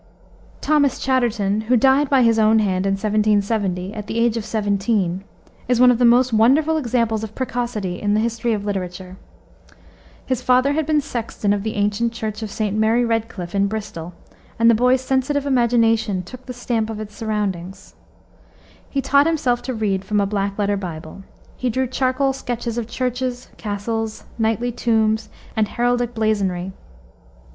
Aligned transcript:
Thomas 0.61 0.97
Chatterton, 0.97 1.61
who 1.69 1.77
died 1.77 2.09
by 2.09 2.23
his 2.23 2.39
own 2.39 2.57
hand 2.57 2.87
in 2.87 2.93
1770, 2.93 3.93
at 3.93 4.07
the 4.07 4.17
age 4.17 4.35
of 4.35 4.43
seventeen, 4.43 5.23
is 5.67 5.79
one 5.79 5.91
of 5.91 5.99
the 5.99 6.05
most 6.05 6.33
wonderful 6.33 6.75
examples 6.75 7.23
of 7.23 7.35
precocity 7.35 8.01
in 8.01 8.15
the 8.15 8.19
history 8.19 8.51
of 8.53 8.65
literature. 8.65 9.17
His 10.25 10.41
father 10.41 10.73
had 10.73 10.87
been 10.87 11.01
sexton 11.01 11.53
of 11.53 11.61
the 11.61 11.75
ancient 11.75 12.13
Church 12.13 12.41
of 12.41 12.49
St. 12.49 12.75
Mary 12.75 13.05
Redcliff, 13.05 13.53
in 13.53 13.67
Bristol, 13.67 14.15
and 14.57 14.71
the 14.71 14.73
boy's 14.73 15.01
sensitive 15.01 15.45
imagination 15.45 16.23
took 16.23 16.47
the 16.47 16.51
stamp 16.51 16.89
of 16.89 16.97
his 16.97 17.11
surroundings. 17.13 17.93
He 18.89 19.01
taught 19.03 19.27
himself 19.27 19.61
to 19.61 19.73
read 19.75 20.03
from 20.03 20.19
a 20.19 20.25
black 20.25 20.57
letter 20.57 20.77
Bible. 20.77 21.21
He 21.55 21.69
drew 21.69 21.85
charcoal 21.85 22.33
sketches 22.33 22.75
of 22.79 22.87
churches, 22.87 23.49
castles, 23.57 24.23
knightly 24.39 24.71
tombs, 24.71 25.29
and 25.55 25.67
heraldic 25.67 26.15
blazonry. 26.15 26.71